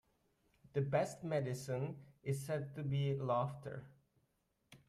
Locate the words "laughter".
3.13-3.85